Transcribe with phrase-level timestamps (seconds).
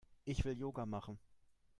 [0.23, 1.19] Ich will Yoga machen.